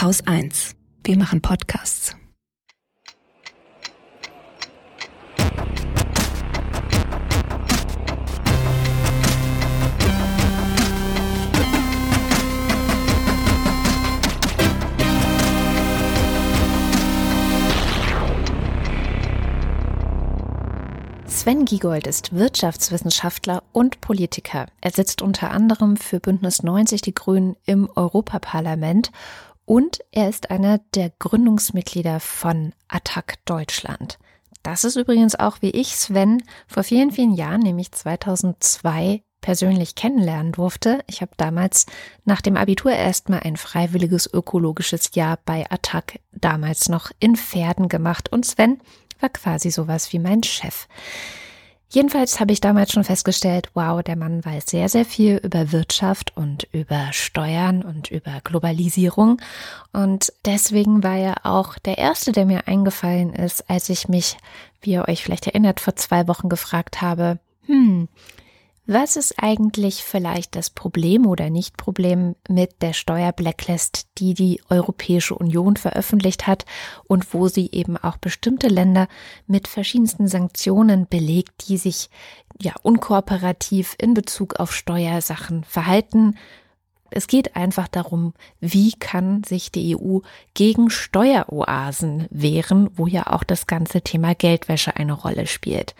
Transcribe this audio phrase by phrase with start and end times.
[0.00, 0.76] Haus 1.
[1.04, 2.16] Wir machen Podcasts.
[21.26, 24.66] Sven Giegold ist Wirtschaftswissenschaftler und Politiker.
[24.80, 29.10] Er sitzt unter anderem für Bündnis 90 Die Grünen im Europaparlament
[29.70, 34.18] und er ist einer der Gründungsmitglieder von Attac Deutschland.
[34.64, 40.50] Das ist übrigens auch wie ich Sven vor vielen, vielen Jahren, nämlich 2002, persönlich kennenlernen
[40.50, 41.04] durfte.
[41.06, 41.86] Ich habe damals
[42.24, 48.32] nach dem Abitur erstmal ein freiwilliges ökologisches Jahr bei Attac, damals noch in Pferden gemacht.
[48.32, 48.80] Und Sven
[49.20, 50.88] war quasi sowas wie mein Chef.
[51.92, 56.36] Jedenfalls habe ich damals schon festgestellt, wow, der Mann weiß sehr, sehr viel über Wirtschaft
[56.36, 59.42] und über Steuern und über Globalisierung.
[59.92, 64.36] Und deswegen war er auch der Erste, der mir eingefallen ist, als ich mich,
[64.80, 68.06] wie ihr euch vielleicht erinnert, vor zwei Wochen gefragt habe, hm,
[68.86, 75.76] was ist eigentlich vielleicht das Problem oder Nicht-Problem mit der Steuerblacklist, die die Europäische Union
[75.76, 76.64] veröffentlicht hat
[77.04, 79.06] und wo sie eben auch bestimmte Länder
[79.46, 82.10] mit verschiedensten Sanktionen belegt, die sich
[82.60, 86.36] ja unkooperativ in Bezug auf Steuersachen verhalten?
[87.10, 90.20] Es geht einfach darum, wie kann sich die EU
[90.54, 95.94] gegen Steueroasen wehren, wo ja auch das ganze Thema Geldwäsche eine Rolle spielt.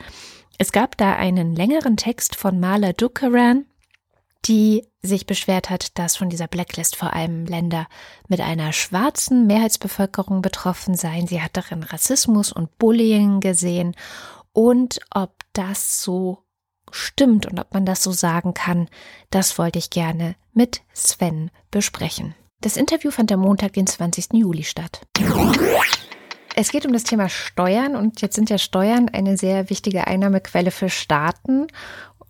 [0.61, 3.65] Es gab da einen längeren Text von Marla Dukaran,
[4.45, 7.87] die sich beschwert hat, dass von dieser Blacklist vor allem Länder
[8.29, 11.27] mit einer schwarzen Mehrheitsbevölkerung betroffen seien.
[11.27, 13.97] Sie hat darin Rassismus und Bullying gesehen
[14.53, 16.45] und ob das so
[16.91, 18.91] stimmt und ob man das so sagen kann,
[19.31, 22.35] das wollte ich gerne mit Sven besprechen.
[22.61, 24.35] Das Interview fand am Montag, den 20.
[24.35, 25.07] Juli statt.
[26.57, 30.71] Es geht um das Thema Steuern und jetzt sind ja Steuern eine sehr wichtige Einnahmequelle
[30.71, 31.69] für Staaten.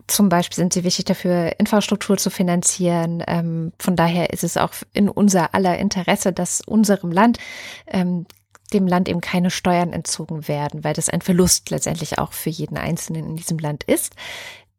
[0.07, 3.23] Zum Beispiel sind sie wichtig dafür, Infrastruktur zu finanzieren.
[3.27, 7.39] Ähm, von daher ist es auch in unser aller Interesse, dass unserem Land
[7.87, 8.27] ähm,
[8.73, 12.77] dem Land eben keine Steuern entzogen werden, weil das ein Verlust letztendlich auch für jeden
[12.77, 14.15] Einzelnen in diesem Land ist.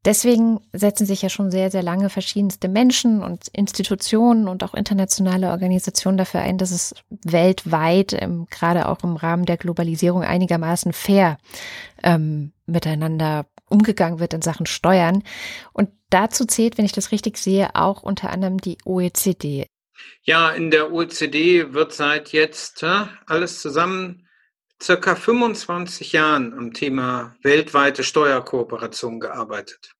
[0.03, 5.49] Deswegen setzen sich ja schon sehr, sehr lange verschiedenste Menschen und Institutionen und auch internationale
[5.49, 11.37] Organisationen dafür ein, dass es weltweit, ähm, gerade auch im Rahmen der Globalisierung, einigermaßen fair
[12.01, 15.23] ähm, miteinander umgegangen wird in Sachen Steuern.
[15.71, 19.67] Und dazu zählt, wenn ich das richtig sehe, auch unter anderem die OECD.
[20.23, 24.27] Ja, in der OECD wird seit jetzt ja, alles zusammen
[24.81, 29.93] circa 25 Jahren am Thema weltweite Steuerkooperation gearbeitet.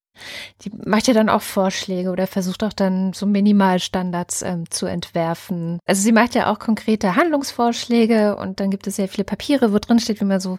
[0.62, 5.78] Die macht ja dann auch Vorschläge oder versucht auch dann so Minimalstandards ähm, zu entwerfen.
[5.86, 9.78] Also sie macht ja auch konkrete Handlungsvorschläge und dann gibt es sehr viele Papiere, wo
[9.78, 10.58] drin steht, wie man so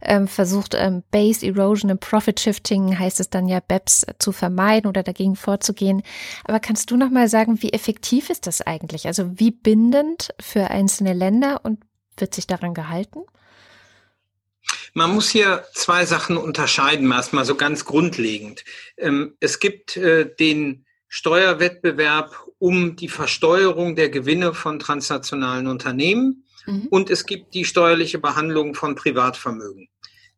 [0.00, 4.88] ähm, versucht, ähm, Base Erosion und Profit Shifting heißt es dann ja, BEPS zu vermeiden
[4.88, 6.02] oder dagegen vorzugehen.
[6.44, 9.06] Aber kannst du noch mal sagen, wie effektiv ist das eigentlich?
[9.06, 11.80] Also wie bindend für einzelne Länder und
[12.16, 13.20] wird sich daran gehalten?
[14.94, 18.64] Man muss hier zwei Sachen unterscheiden, erstmal so ganz grundlegend.
[18.96, 26.86] Ähm, es gibt äh, den Steuerwettbewerb um die Versteuerung der Gewinne von transnationalen Unternehmen mhm.
[26.90, 29.88] und es gibt die steuerliche Behandlung von Privatvermögen.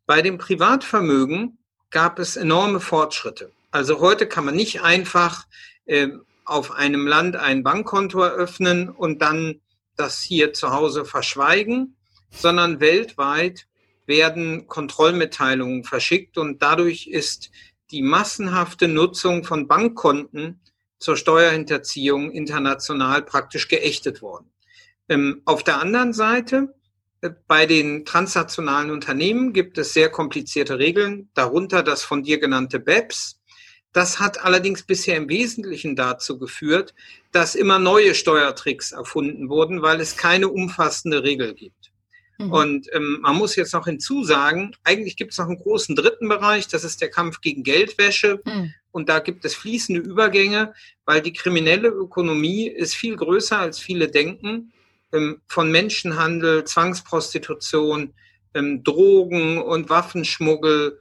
[0.07, 1.59] Bei dem Privatvermögen
[1.91, 3.53] gab es enorme Fortschritte.
[3.71, 5.47] Also heute kann man nicht einfach
[5.87, 6.09] äh,
[6.45, 9.61] auf einem Land ein Bankkonto eröffnen und dann
[9.97, 11.97] das hier zu Hause verschweigen,
[12.31, 13.67] sondern weltweit
[14.07, 17.51] werden Kontrollmitteilungen verschickt und dadurch ist
[17.91, 20.61] die massenhafte Nutzung von Bankkonten
[20.99, 24.51] zur Steuerhinterziehung international praktisch geächtet worden.
[25.09, 26.75] Ähm, auf der anderen Seite,
[27.21, 32.81] äh, bei den transnationalen Unternehmen gibt es sehr komplizierte Regeln, darunter das von dir genannte
[32.81, 33.41] BEPS.
[33.93, 36.95] Das hat allerdings bisher im Wesentlichen dazu geführt,
[37.33, 41.84] dass immer neue Steuertricks erfunden wurden, weil es keine umfassende Regel gibt.
[42.39, 42.53] Mhm.
[42.53, 46.69] Und ähm, man muss jetzt noch hinzusagen, eigentlich gibt es noch einen großen dritten Bereich,
[46.69, 48.41] das ist der Kampf gegen Geldwäsche.
[48.45, 48.75] Mhm.
[48.91, 50.73] Und da gibt es fließende Übergänge,
[51.05, 54.73] weil die kriminelle Ökonomie ist viel größer, als viele denken.
[55.13, 58.15] Ähm, von Menschenhandel, Zwangsprostitution,
[58.55, 60.99] ähm, Drogen und Waffenschmuggel.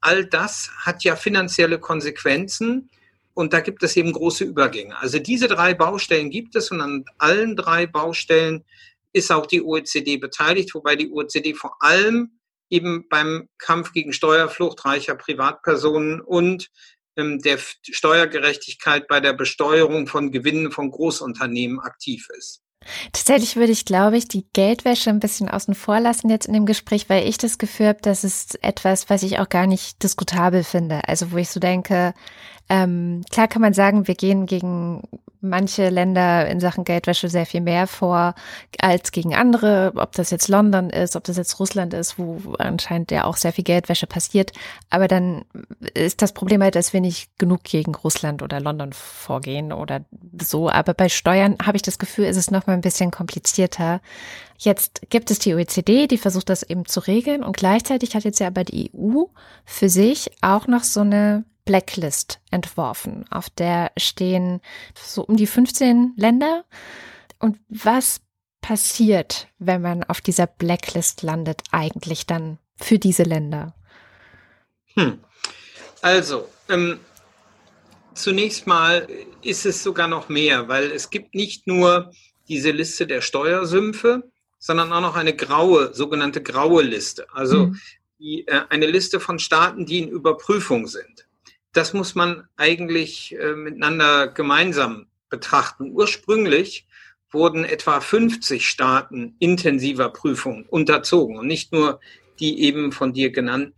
[0.00, 2.90] All das hat ja finanzielle Konsequenzen.
[3.34, 4.98] Und da gibt es eben große Übergänge.
[4.98, 8.64] Also diese drei Baustellen gibt es und an allen drei Baustellen
[9.12, 12.38] ist auch die OECD beteiligt, wobei die OECD vor allem
[12.70, 16.70] eben beim Kampf gegen Steuerflucht reicher Privatpersonen und
[17.16, 22.62] ähm, der Steuergerechtigkeit bei der Besteuerung von Gewinnen von Großunternehmen aktiv ist.
[23.12, 26.66] Tatsächlich würde ich, glaube ich, die Geldwäsche ein bisschen außen vor lassen jetzt in dem
[26.66, 30.64] Gespräch, weil ich das Gefühl habe, das ist etwas, was ich auch gar nicht diskutabel
[30.64, 31.06] finde.
[31.06, 32.14] Also wo ich so denke,
[32.72, 35.02] ähm, klar kann man sagen, wir gehen gegen
[35.42, 38.34] manche Länder in Sachen Geldwäsche sehr viel mehr vor
[38.80, 43.10] als gegen andere, ob das jetzt London ist, ob das jetzt Russland ist, wo anscheinend
[43.10, 44.52] ja auch sehr viel Geldwäsche passiert.
[44.88, 45.44] Aber dann
[45.92, 50.00] ist das Problem halt, dass wir nicht genug gegen Russland oder London vorgehen oder
[50.40, 50.70] so.
[50.70, 54.00] Aber bei Steuern habe ich das Gefühl, ist es noch mal ein bisschen komplizierter.
[54.56, 58.40] Jetzt gibt es die OECD, die versucht das eben zu regeln und gleichzeitig hat jetzt
[58.40, 59.24] ja aber die EU
[59.66, 63.24] für sich auch noch so eine Blacklist entworfen.
[63.30, 64.60] Auf der stehen
[64.94, 66.64] so um die 15 Länder.
[67.38, 68.20] Und was
[68.60, 73.74] passiert, wenn man auf dieser Blacklist landet, eigentlich dann für diese Länder?
[74.94, 75.18] Hm.
[76.00, 76.98] Also, ähm,
[78.14, 79.08] zunächst mal
[79.42, 82.12] ist es sogar noch mehr, weil es gibt nicht nur
[82.48, 87.26] diese Liste der Steuersümpfe, sondern auch noch eine graue, sogenannte graue Liste.
[87.32, 87.80] Also mhm.
[88.18, 91.11] die, äh, eine Liste von Staaten, die in Überprüfung sind
[91.72, 95.92] das muss man eigentlich äh, miteinander gemeinsam betrachten.
[95.92, 96.86] Ursprünglich
[97.30, 102.00] wurden etwa 50 Staaten intensiver Prüfung unterzogen und nicht nur
[102.38, 103.74] die eben von dir genannten.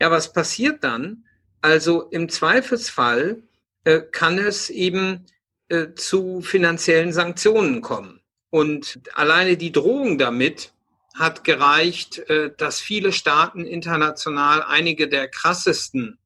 [0.00, 1.24] Ja, was passiert dann?
[1.60, 3.42] Also im Zweifelsfall
[3.84, 5.26] äh, kann es eben
[5.68, 8.20] äh, zu finanziellen Sanktionen kommen.
[8.50, 10.72] Und alleine die Drohung damit
[11.14, 16.18] hat gereicht, äh, dass viele Staaten international einige der krassesten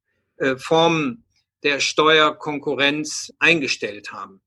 [0.56, 1.25] Formen
[1.62, 4.41] der Steuerkonkurrenz eingestellt haben.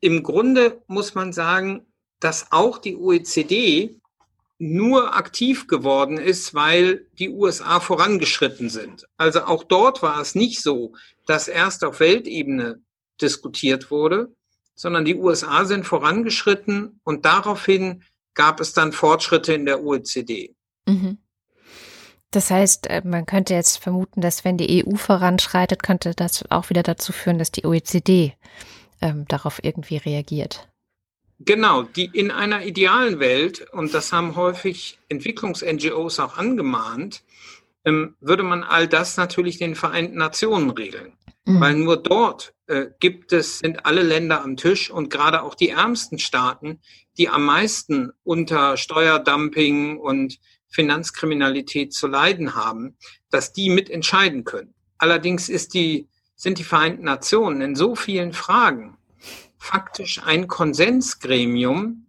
[0.00, 1.86] Im Grunde muss man sagen,
[2.20, 3.98] dass auch die OECD
[4.58, 9.06] nur aktiv geworden ist, weil die USA vorangeschritten sind.
[9.16, 10.94] Also auch dort war es nicht so,
[11.26, 12.82] dass erst auf Weltebene
[13.20, 14.34] diskutiert wurde,
[14.74, 18.02] sondern die USA sind vorangeschritten und daraufhin
[18.34, 20.54] gab es dann Fortschritte in der OECD.
[20.86, 21.18] Mhm.
[22.30, 26.70] Das heißt, äh, man könnte jetzt vermuten, dass wenn die EU voranschreitet, könnte das auch
[26.70, 28.34] wieder dazu führen, dass die OECD
[29.00, 30.68] ähm, darauf irgendwie reagiert.
[31.40, 37.22] Genau, die in einer idealen Welt, und das haben häufig Entwicklungs-NGOs auch angemahnt,
[37.84, 41.12] ähm, würde man all das natürlich den Vereinten Nationen regeln.
[41.44, 41.60] Mhm.
[41.60, 45.70] Weil nur dort äh, gibt es, sind alle Länder am Tisch und gerade auch die
[45.70, 46.80] ärmsten Staaten,
[47.16, 50.38] die am meisten unter Steuerdumping und
[50.70, 52.96] Finanzkriminalität zu leiden haben,
[53.30, 54.74] dass die mitentscheiden können.
[54.98, 58.96] Allerdings ist die, sind die Vereinten Nationen in so vielen Fragen
[59.58, 62.06] faktisch ein Konsensgremium,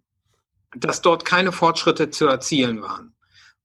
[0.76, 3.14] dass dort keine Fortschritte zu erzielen waren.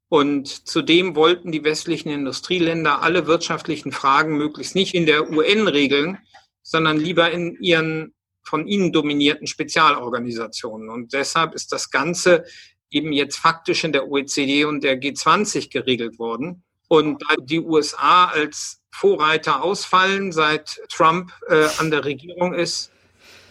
[0.07, 6.17] Und zudem wollten die westlichen Industrieländer alle wirtschaftlichen Fragen möglichst nicht in der UN regeln,
[6.61, 8.13] sondern lieber in ihren
[8.43, 10.89] von ihnen dominierten Spezialorganisationen.
[10.89, 12.45] Und deshalb ist das Ganze
[12.91, 16.63] eben jetzt faktisch in der OECD und der G20 geregelt worden.
[16.87, 22.91] Und da die USA als Vorreiter ausfallen, seit Trump äh, an der Regierung ist,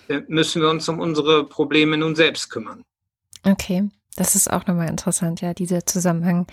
[0.08, 2.84] äh, müssen wir uns um unsere Probleme nun selbst kümmern.
[3.42, 3.88] Okay.
[4.16, 6.46] Das ist auch nochmal interessant, ja, dieser Zusammenhang.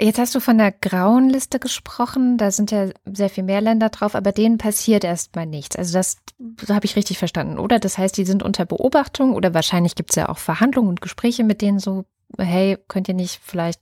[0.00, 3.90] Jetzt hast du von der grauen Liste gesprochen, da sind ja sehr viel mehr Länder
[3.90, 5.76] drauf, aber denen passiert erstmal nichts.
[5.76, 7.78] Also das, das habe ich richtig verstanden, oder?
[7.78, 11.44] Das heißt, die sind unter Beobachtung oder wahrscheinlich gibt es ja auch Verhandlungen und Gespräche
[11.44, 12.06] mit denen so,
[12.38, 13.80] hey, könnt ihr nicht vielleicht,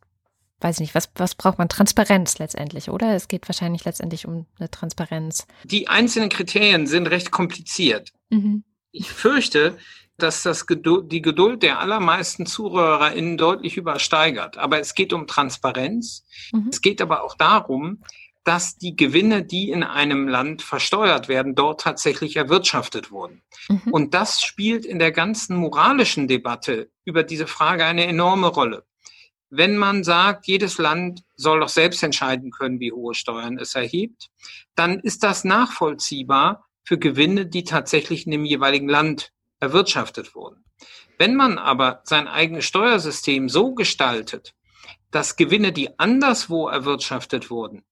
[0.61, 1.68] weiß ich nicht, was, was braucht man?
[1.68, 3.14] Transparenz letztendlich, oder?
[3.14, 5.47] Es geht wahrscheinlich letztendlich um eine Transparenz.
[5.64, 8.12] Die einzelnen Kriterien sind recht kompliziert.
[8.30, 8.64] Mhm.
[8.90, 9.76] Ich fürchte,
[10.18, 14.59] dass das Geduld, die Geduld der allermeisten ZuhörerInnen deutlich übersteigert.
[14.59, 16.25] Aber es geht um Transparenz.
[16.52, 16.68] Mhm.
[16.71, 18.02] Es geht aber auch darum,
[18.44, 23.42] dass die Gewinne, die in einem Land versteuert werden, dort tatsächlich erwirtschaftet wurden.
[23.68, 23.92] Mhm.
[23.92, 28.84] Und das spielt in der ganzen moralischen Debatte über diese Frage eine enorme Rolle.
[29.54, 34.30] Wenn man sagt, jedes Land soll doch selbst entscheiden können, wie hohe Steuern es erhebt,
[34.75, 39.30] dann ist das nachvollziehbar für Gewinne, die tatsächlich in dem jeweiligen Land
[39.61, 40.64] erwirtschaftet wurden.
[41.18, 44.54] Wenn man aber sein eigenes Steuersystem so gestaltet,
[45.11, 47.84] dass Gewinne, die anderswo erwirtschaftet wurden,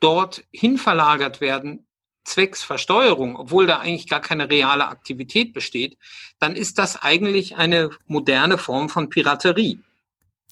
[0.00, 1.86] dorthin verlagert werden,
[2.24, 5.96] zwecks Versteuerung, obwohl da eigentlich gar keine reale Aktivität besteht,
[6.38, 9.80] dann ist das eigentlich eine moderne Form von Piraterie.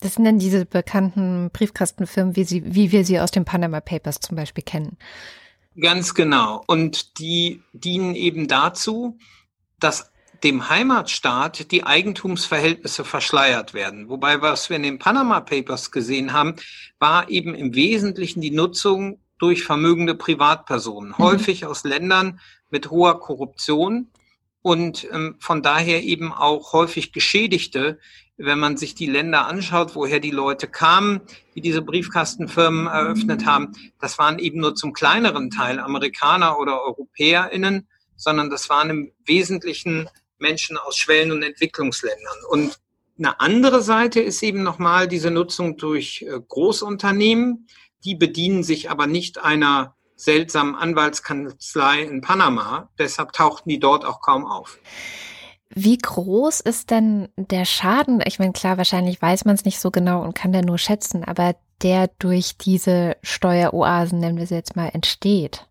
[0.01, 4.21] Das sind dann diese bekannten Briefkastenfirmen, wie, sie, wie wir sie aus den Panama Papers
[4.21, 4.99] zum Beispiel kennen.
[5.81, 6.63] Ganz genau.
[6.67, 9.19] Und die dienen eben dazu,
[9.81, 14.09] dass dem Heimatstaat die Eigentumsverhältnisse verschleiert werden.
[14.09, 16.57] Wobei, was wir in den Panama Papers gesehen haben,
[16.99, 21.19] war eben im Wesentlichen die Nutzung durch vermögende Privatpersonen, mhm.
[21.19, 24.09] häufig aus Ländern mit hoher Korruption,
[24.65, 27.99] und ähm, von daher eben auch häufig Geschädigte,
[28.39, 31.21] wenn man sich die Länder anschaut, woher die Leute kamen,
[31.55, 37.87] die diese Briefkastenfirmen eröffnet haben, das waren eben nur zum kleineren Teil Amerikaner oder EuropäerInnen,
[38.17, 40.09] sondern das waren im Wesentlichen
[40.39, 42.39] Menschen aus Schwellen- und Entwicklungsländern.
[42.49, 42.81] Und
[43.19, 47.67] eine andere Seite ist eben nochmal diese Nutzung durch äh, Großunternehmen.
[48.05, 52.91] Die bedienen sich aber nicht einer seltsamen Anwaltskanzlei in Panama.
[52.99, 54.79] Deshalb tauchten die dort auch kaum auf.
[55.71, 58.23] Wie groß ist denn der Schaden?
[58.25, 61.25] Ich meine, klar, wahrscheinlich weiß man es nicht so genau und kann der nur schätzen,
[61.25, 65.67] aber der durch diese Steueroasen, nennen wir sie jetzt mal, entsteht.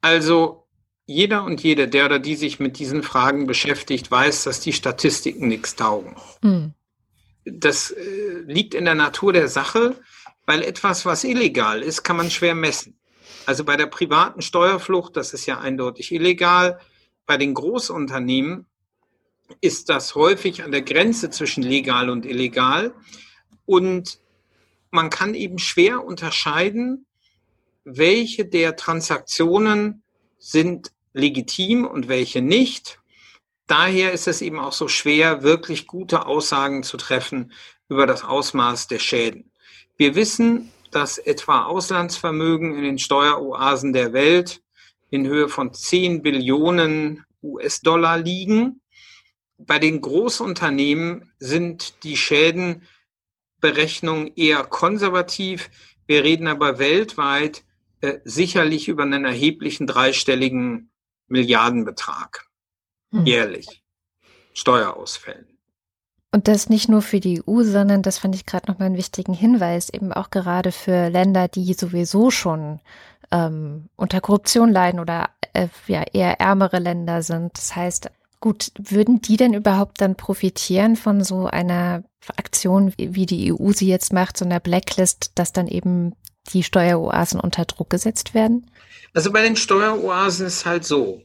[0.00, 0.62] Also
[1.06, 5.48] jeder und jede, der oder die sich mit diesen Fragen beschäftigt, weiß, dass die Statistiken
[5.48, 6.16] nichts taugen.
[6.42, 6.74] Hm.
[7.44, 9.96] Das äh, liegt in der Natur der Sache,
[10.46, 12.96] weil etwas, was illegal ist, kann man schwer messen.
[13.46, 16.78] Also bei der privaten Steuerflucht, das ist ja eindeutig illegal.
[17.26, 18.66] Bei den Großunternehmen
[19.60, 22.94] ist das häufig an der Grenze zwischen legal und illegal.
[23.66, 24.20] Und
[24.90, 27.06] man kann eben schwer unterscheiden,
[27.84, 30.02] welche der Transaktionen
[30.38, 33.00] sind legitim und welche nicht.
[33.72, 37.52] Daher ist es eben auch so schwer, wirklich gute Aussagen zu treffen
[37.88, 39.50] über das Ausmaß der Schäden.
[39.96, 44.60] Wir wissen, dass etwa Auslandsvermögen in den Steueroasen der Welt
[45.08, 48.82] in Höhe von 10 Billionen US-Dollar liegen.
[49.56, 55.70] Bei den Großunternehmen sind die Schädenberechnungen eher konservativ.
[56.06, 57.64] Wir reden aber weltweit
[58.02, 60.90] äh, sicherlich über einen erheblichen dreistelligen
[61.26, 62.51] Milliardenbetrag
[63.12, 63.26] hm.
[63.26, 63.82] jährlich
[64.54, 65.46] Steuerausfällen.
[66.34, 69.34] Und das nicht nur für die EU, sondern das fand ich gerade nochmal einen wichtigen
[69.34, 72.80] Hinweis, eben auch gerade für Länder, die sowieso schon
[73.30, 77.52] ähm, unter Korruption leiden oder äh, ja eher ärmere Länder sind.
[77.58, 82.02] Das heißt, gut, würden die denn überhaupt dann profitieren von so einer
[82.36, 86.14] Aktion, wie die EU sie jetzt macht, so einer Blacklist, dass dann eben
[86.52, 88.70] die Steueroasen unter Druck gesetzt werden?
[89.14, 91.22] Also bei den Steueroasen ist halt so.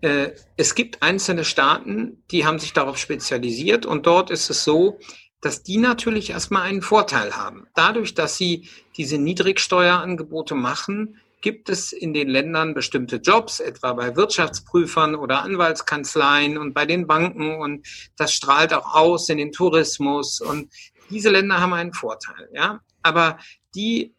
[0.00, 4.98] Äh, es gibt einzelne Staaten, die haben sich darauf spezialisiert und dort ist es so,
[5.40, 7.66] dass die natürlich erstmal einen Vorteil haben.
[7.74, 14.16] Dadurch, dass sie diese Niedrigsteuerangebote machen, gibt es in den Ländern bestimmte Jobs, etwa bei
[14.16, 17.86] Wirtschaftsprüfern oder Anwaltskanzleien und bei den Banken und
[18.16, 20.72] das strahlt auch aus in den Tourismus und
[21.10, 22.80] diese Länder haben einen Vorteil, ja.
[23.02, 23.38] Aber
[23.74, 24.16] die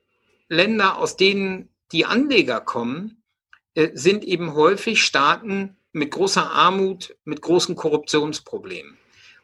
[0.48, 3.17] Länder, aus denen die Anleger kommen,
[3.94, 8.98] sind eben häufig Staaten mit großer Armut, mit großen Korruptionsproblemen.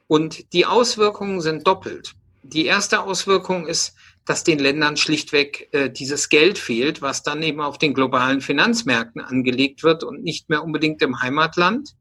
[0.07, 2.13] Und die Auswirkungen sind doppelt.
[2.43, 7.61] Die erste Auswirkung ist, dass den Ländern schlichtweg äh, dieses Geld fehlt, was dann eben
[7.61, 11.95] auf den globalen Finanzmärkten angelegt wird und nicht mehr unbedingt im Heimatland.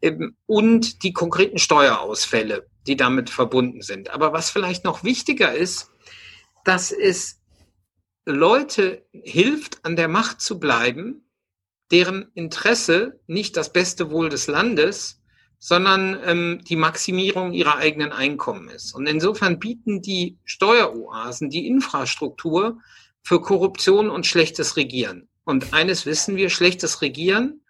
[0.00, 4.10] Ähm, und die konkreten Steuerausfälle, die damit verbunden sind.
[4.10, 5.90] Aber was vielleicht noch wichtiger ist,
[6.64, 7.40] dass es
[8.24, 11.21] Leute hilft, an der Macht zu bleiben,
[11.92, 15.20] deren Interesse nicht das beste Wohl des Landes,
[15.58, 18.94] sondern ähm, die Maximierung ihrer eigenen Einkommen ist.
[18.94, 22.78] Und insofern bieten die Steueroasen die Infrastruktur
[23.22, 25.28] für Korruption und schlechtes Regieren.
[25.44, 27.60] Und eines wissen wir, schlechtes Regieren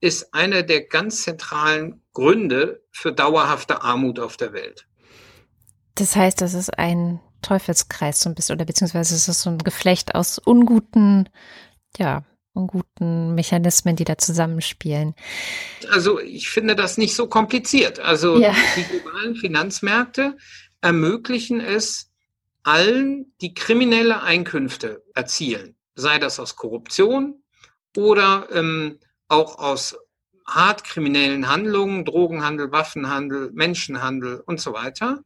[0.00, 4.86] ist einer der ganz zentralen Gründe für dauerhafte Armut auf der Welt.
[5.96, 9.58] Das heißt, das ist ein Teufelskreis so ein bisschen, oder beziehungsweise es ist so ein
[9.58, 11.28] Geflecht aus unguten,
[11.98, 15.14] ja, und guten Mechanismen, die da zusammenspielen.
[15.90, 18.00] Also ich finde das nicht so kompliziert.
[18.00, 18.54] Also ja.
[18.76, 20.36] die globalen Finanzmärkte
[20.80, 22.10] ermöglichen es
[22.62, 27.42] allen, die kriminelle Einkünfte erzielen, sei das aus Korruption
[27.96, 29.96] oder ähm, auch aus
[30.46, 35.24] hart kriminellen Handlungen, Drogenhandel, Waffenhandel, Menschenhandel und so weiter,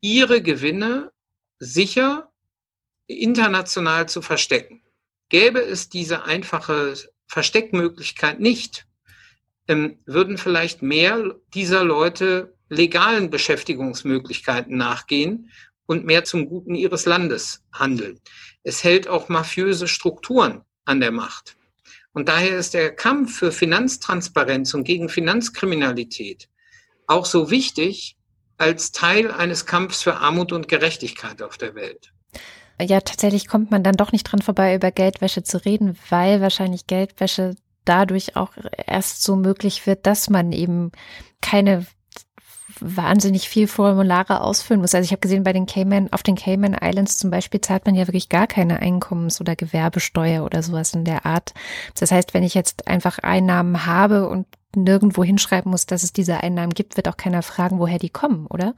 [0.00, 1.12] ihre Gewinne
[1.58, 2.30] sicher
[3.06, 4.82] international zu verstecken.
[5.30, 6.94] Gäbe es diese einfache
[7.28, 8.86] Versteckmöglichkeit nicht,
[9.68, 15.50] ähm, würden vielleicht mehr dieser Leute legalen Beschäftigungsmöglichkeiten nachgehen
[15.86, 18.20] und mehr zum Guten ihres Landes handeln.
[18.64, 21.56] Es hält auch mafiöse Strukturen an der Macht.
[22.12, 26.48] Und daher ist der Kampf für Finanztransparenz und gegen Finanzkriminalität
[27.06, 28.16] auch so wichtig
[28.56, 32.12] als Teil eines Kampfs für Armut und Gerechtigkeit auf der Welt
[32.82, 36.86] ja, tatsächlich kommt man dann doch nicht dran vorbei, über Geldwäsche zu reden, weil wahrscheinlich
[36.86, 38.52] Geldwäsche dadurch auch
[38.86, 40.92] erst so möglich wird, dass man eben
[41.40, 41.86] keine
[42.80, 44.94] wahnsinnig viel Formulare ausfüllen muss.
[44.94, 47.94] Also ich habe gesehen, bei den Cayman, auf den Cayman Islands zum Beispiel zahlt man
[47.94, 51.52] ja wirklich gar keine Einkommens- oder Gewerbesteuer oder sowas in der Art.
[51.98, 56.38] Das heißt, wenn ich jetzt einfach Einnahmen habe und nirgendwo hinschreiben muss, dass es diese
[56.38, 58.74] Einnahmen gibt, wird auch keiner fragen, woher die kommen, oder?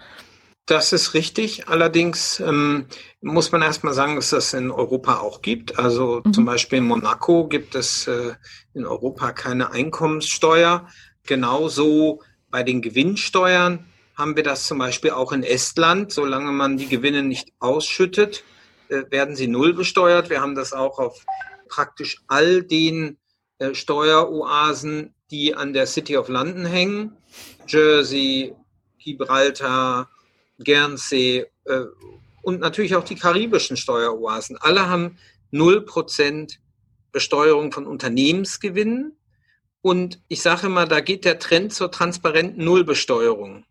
[0.67, 1.69] Das ist richtig.
[1.69, 2.87] Allerdings ähm,
[3.21, 5.79] muss man erstmal sagen, dass das in Europa auch gibt.
[5.79, 6.33] Also mhm.
[6.33, 8.35] zum Beispiel in Monaco gibt es äh,
[8.73, 10.87] in Europa keine Einkommenssteuer.
[11.25, 16.13] Genauso bei den Gewinnsteuern haben wir das zum Beispiel auch in Estland.
[16.13, 18.45] Solange man die Gewinne nicht ausschüttet,
[18.89, 20.31] äh, werden sie null besteuert.
[20.31, 21.25] Wir haben das auch auf
[21.69, 23.19] praktisch all den
[23.59, 27.17] äh, Steueroasen, die an der City of London hängen.
[27.67, 28.55] Jersey,
[28.99, 30.09] Gibraltar,
[30.65, 31.81] Guernsey äh,
[32.43, 34.57] und natürlich auch die karibischen Steueroasen.
[34.59, 35.19] Alle haben
[35.53, 36.59] 0%
[37.13, 39.17] Besteuerung von Unternehmensgewinnen.
[39.83, 43.65] Und ich sage immer, da geht der Trend zur transparenten Nullbesteuerung.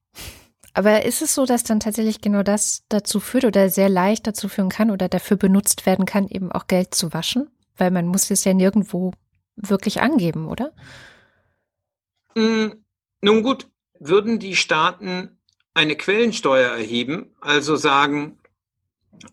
[0.73, 4.47] Aber ist es so, dass dann tatsächlich genau das dazu führt oder sehr leicht dazu
[4.47, 7.49] führen kann oder dafür benutzt werden kann, eben auch Geld zu waschen?
[7.75, 9.11] Weil man muss es ja nirgendwo
[9.55, 10.71] wirklich angeben, oder?
[12.35, 12.71] Mm,
[13.21, 13.67] nun gut,
[13.99, 15.40] würden die Staaten
[15.73, 18.37] eine Quellensteuer erheben, also sagen,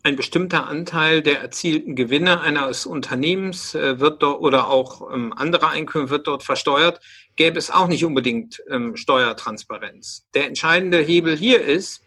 [0.03, 5.69] ein bestimmter Anteil der erzielten Gewinne eines Unternehmens äh, wird dort oder auch ähm, andere
[5.69, 7.01] Einkommen wird dort versteuert,
[7.37, 10.27] gäbe es auch nicht unbedingt ähm, Steuertransparenz.
[10.35, 12.03] Der entscheidende Hebel hier ist,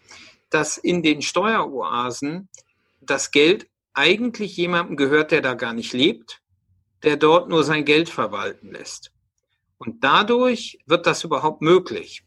[0.50, 2.48] dass in den Steueroasen
[3.00, 6.40] das Geld eigentlich jemandem gehört, der da gar nicht lebt,
[7.02, 9.10] der dort nur sein Geld verwalten lässt.
[9.78, 12.22] Und dadurch wird das überhaupt möglich.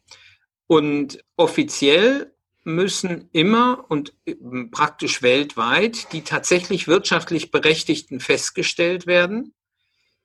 [0.67, 9.53] Und offiziell müssen immer und ähm, praktisch weltweit die tatsächlich wirtschaftlich Berechtigten festgestellt werden.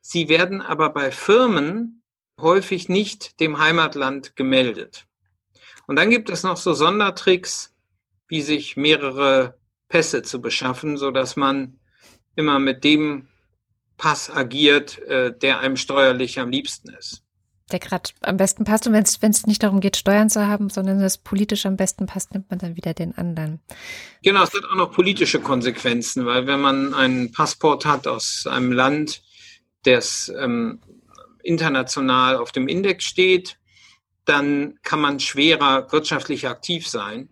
[0.01, 2.03] Sie werden aber bei Firmen
[2.41, 5.07] häufig nicht dem Heimatland gemeldet.
[5.87, 7.75] Und dann gibt es noch so Sondertricks,
[8.27, 11.79] wie sich mehrere Pässe zu beschaffen, so dass man
[12.37, 13.29] immer mit dem
[13.99, 17.23] Pass agiert, äh, der einem steuerlich am liebsten ist
[17.73, 18.87] der gerade am besten passt.
[18.87, 22.33] Und wenn es nicht darum geht, Steuern zu haben, sondern es politisch am besten passt,
[22.35, 23.61] nimmt man dann wieder den anderen.
[24.23, 28.73] Genau, es hat auch noch politische Konsequenzen, weil wenn man einen Passport hat aus einem
[28.73, 29.23] Land,
[29.85, 30.81] das ähm,
[31.43, 33.59] international auf dem Index steht,
[34.25, 37.29] dann kann man schwerer wirtschaftlich aktiv sein.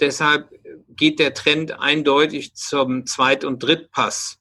[0.00, 0.50] Deshalb
[0.88, 4.38] geht der Trend eindeutig zum Zweit- und Drittpass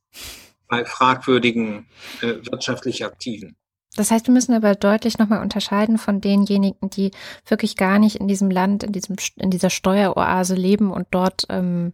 [0.68, 1.88] bei fragwürdigen
[2.22, 3.56] äh, wirtschaftlich Aktiven.
[3.98, 7.12] Das heißt, wir müssen aber deutlich nochmal unterscheiden von denjenigen, die
[7.46, 11.92] wirklich gar nicht in diesem Land, in diesem, in dieser Steueroase leben und dort ähm,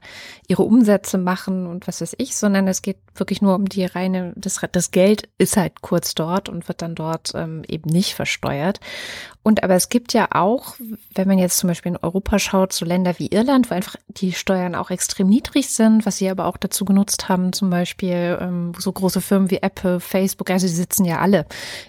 [0.47, 4.33] ihre Umsätze machen und was weiß ich, sondern es geht wirklich nur um die reine,
[4.35, 8.79] das, das Geld ist halt kurz dort und wird dann dort ähm, eben nicht versteuert.
[9.47, 10.75] Und aber es gibt ja auch,
[11.15, 14.33] wenn man jetzt zum Beispiel in Europa schaut, so Länder wie Irland, wo einfach die
[14.33, 18.73] Steuern auch extrem niedrig sind, was sie aber auch dazu genutzt haben, zum Beispiel ähm,
[18.77, 21.45] so große Firmen wie Apple, Facebook, also sie sitzen ja alle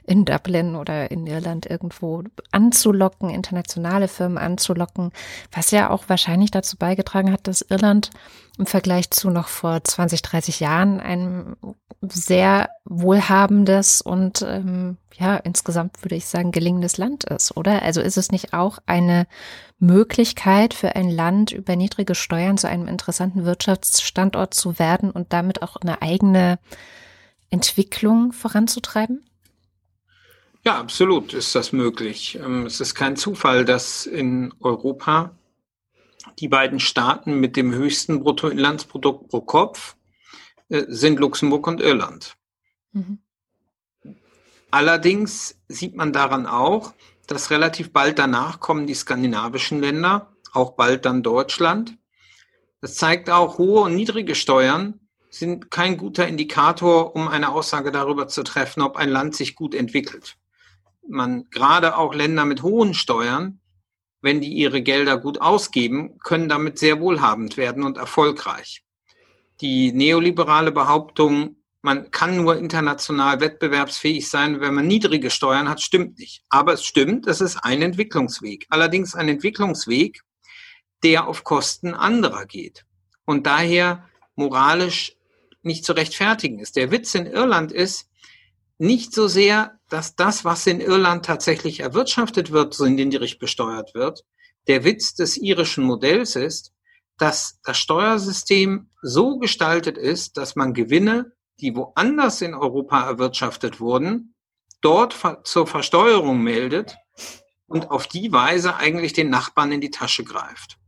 [0.06, 5.10] in Dublin oder in Irland irgendwo anzulocken, internationale Firmen anzulocken,
[5.50, 8.10] was ja auch wahrscheinlich dazu beigetragen hat, dass Irland
[8.58, 11.56] im Vergleich zu noch vor 20, 30 Jahren ein
[12.00, 17.82] sehr wohlhabendes und ähm, ja, insgesamt würde ich sagen, gelingendes Land ist, oder?
[17.82, 19.26] Also ist es nicht auch eine
[19.78, 25.62] Möglichkeit für ein Land über niedrige Steuern zu einem interessanten Wirtschaftsstandort zu werden und damit
[25.62, 26.58] auch eine eigene
[27.50, 29.24] Entwicklung voranzutreiben?
[30.64, 32.38] Ja, absolut ist das möglich.
[32.42, 35.30] Ähm, es ist kein Zufall, dass in Europa
[36.38, 39.96] die beiden Staaten mit dem höchsten Bruttoinlandsprodukt pro Kopf
[40.68, 42.36] äh, sind Luxemburg und Irland.
[42.92, 43.18] Mhm.
[44.70, 46.92] Allerdings sieht man daran auch,
[47.26, 51.96] dass relativ bald danach kommen die skandinavischen Länder, auch bald dann Deutschland.
[52.80, 58.28] Das zeigt auch, hohe und niedrige Steuern sind kein guter Indikator, um eine Aussage darüber
[58.28, 60.36] zu treffen, ob ein Land sich gut entwickelt.
[61.06, 63.60] Man, gerade auch Länder mit hohen Steuern,
[64.20, 68.82] wenn die ihre Gelder gut ausgeben, können damit sehr wohlhabend werden und erfolgreich.
[69.60, 76.18] Die neoliberale Behauptung, man kann nur international wettbewerbsfähig sein, wenn man niedrige Steuern hat, stimmt
[76.18, 76.42] nicht.
[76.48, 78.66] Aber es stimmt, es ist ein Entwicklungsweg.
[78.70, 80.22] Allerdings ein Entwicklungsweg,
[81.02, 82.84] der auf Kosten anderer geht
[83.24, 85.16] und daher moralisch
[85.62, 86.76] nicht zu rechtfertigen ist.
[86.76, 88.08] Der Witz in Irland ist
[88.78, 94.24] nicht so sehr, dass das, was in Irland tatsächlich erwirtschaftet wird, so niedrig besteuert wird.
[94.68, 96.72] Der Witz des irischen Modells ist,
[97.16, 104.34] dass das Steuersystem so gestaltet ist, dass man Gewinne, die woanders in Europa erwirtschaftet wurden,
[104.80, 106.96] dort zur Versteuerung meldet
[107.66, 110.78] und auf die Weise eigentlich den Nachbarn in die Tasche greift.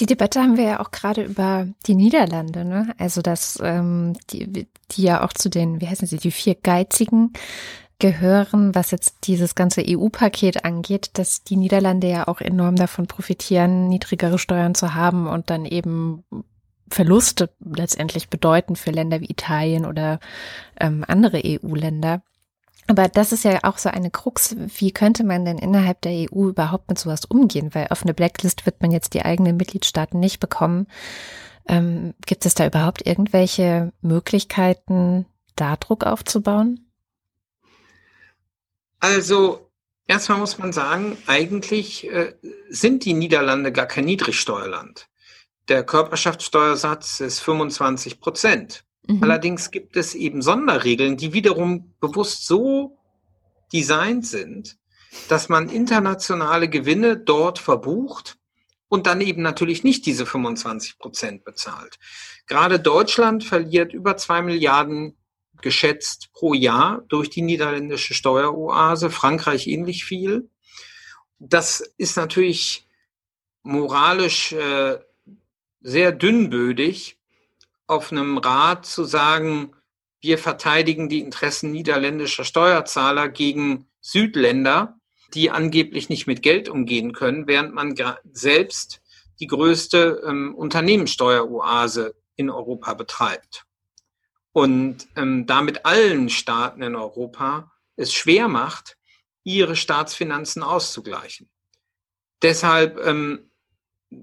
[0.00, 2.94] Die Debatte haben wir ja auch gerade über die Niederlande, ne?
[2.98, 7.32] Also dass ähm, die, die ja auch zu den, wie heißen sie, die vier Geizigen
[8.00, 13.88] gehören, was jetzt dieses ganze EU-Paket angeht, dass die Niederlande ja auch enorm davon profitieren,
[13.88, 16.24] niedrigere Steuern zu haben und dann eben
[16.90, 20.18] Verluste letztendlich bedeuten für Länder wie Italien oder
[20.78, 22.22] ähm, andere EU-Länder.
[22.86, 24.56] Aber das ist ja auch so eine Krux.
[24.58, 27.74] Wie könnte man denn innerhalb der EU überhaupt mit sowas umgehen?
[27.74, 30.86] Weil auf eine Blacklist wird man jetzt die eigenen Mitgliedstaaten nicht bekommen.
[31.66, 35.24] Ähm, gibt es da überhaupt irgendwelche Möglichkeiten,
[35.56, 36.90] da Druck aufzubauen?
[39.00, 39.70] Also
[40.06, 42.34] erstmal muss man sagen, eigentlich äh,
[42.68, 45.08] sind die Niederlande gar kein Niedrigsteuerland.
[45.68, 48.84] Der Körperschaftssteuersatz ist 25 Prozent.
[49.06, 49.22] Mhm.
[49.22, 52.98] Allerdings gibt es eben Sonderregeln, die wiederum bewusst so
[53.72, 54.76] designt sind,
[55.28, 58.36] dass man internationale Gewinne dort verbucht
[58.88, 61.98] und dann eben natürlich nicht diese 25 Prozent bezahlt.
[62.46, 65.16] Gerade Deutschland verliert über zwei Milliarden
[65.60, 70.48] geschätzt pro Jahr durch die niederländische Steueroase, Frankreich ähnlich viel.
[71.38, 72.86] Das ist natürlich
[73.62, 74.98] moralisch äh,
[75.80, 77.18] sehr dünnbödig,
[77.86, 79.74] auf einem Rat zu sagen,
[80.20, 84.98] wir verteidigen die Interessen niederländischer Steuerzahler gegen Südländer,
[85.34, 87.94] die angeblich nicht mit Geld umgehen können, während man
[88.32, 89.02] selbst
[89.40, 93.64] die größte ähm, Unternehmenssteueroase in Europa betreibt.
[94.52, 98.96] Und ähm, damit allen Staaten in Europa es schwer macht,
[99.42, 101.48] ihre Staatsfinanzen auszugleichen.
[102.42, 103.50] Deshalb, ähm,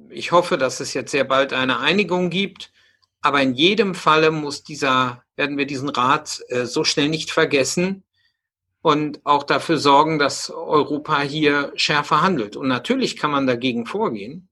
[0.09, 2.70] ich hoffe, dass es jetzt sehr bald eine Einigung gibt,
[3.21, 8.03] aber in jedem Falle muss dieser, werden wir diesen Rat äh, so schnell nicht vergessen
[8.81, 12.55] und auch dafür sorgen, dass Europa hier schärfer handelt.
[12.55, 14.49] Und natürlich kann man dagegen vorgehen.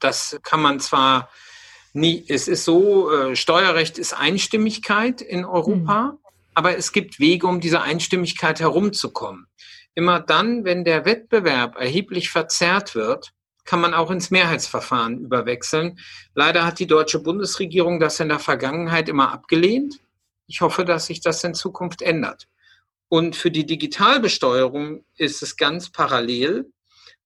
[0.00, 1.30] Das kann man zwar
[1.92, 6.18] nie, es ist so, äh, Steuerrecht ist Einstimmigkeit in Europa, mhm.
[6.54, 9.46] aber es gibt Wege, um diese Einstimmigkeit herumzukommen.
[9.94, 13.32] Immer dann, wenn der Wettbewerb erheblich verzerrt wird,
[13.68, 15.98] kann man auch ins Mehrheitsverfahren überwechseln.
[16.34, 20.00] Leider hat die deutsche Bundesregierung das in der Vergangenheit immer abgelehnt.
[20.46, 22.48] Ich hoffe, dass sich das in Zukunft ändert.
[23.10, 26.72] Und für die Digitalbesteuerung ist es ganz parallel.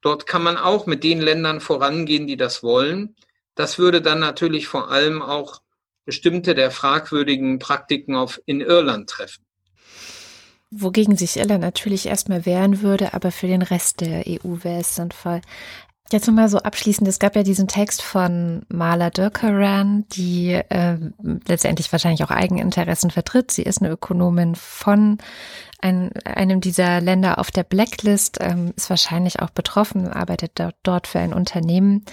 [0.00, 3.14] Dort kann man auch mit den Ländern vorangehen, die das wollen.
[3.54, 5.62] Das würde dann natürlich vor allem auch
[6.04, 9.44] bestimmte der fragwürdigen Praktiken auf, in Irland treffen.
[10.72, 14.96] Wogegen sich Irland natürlich erstmal wehren würde, aber für den Rest der EU wäre es
[14.96, 15.40] sinnvoll.
[16.10, 20.98] Jetzt nochmal so abschließend, es gab ja diesen Text von Marla Dürkeran, die äh,
[21.46, 23.50] letztendlich wahrscheinlich auch Eigeninteressen vertritt.
[23.50, 25.18] Sie ist eine Ökonomin von
[25.80, 31.06] ein, einem dieser Länder auf der Blacklist, ähm, ist wahrscheinlich auch betroffen, arbeitet dort, dort
[31.06, 32.04] für ein Unternehmen.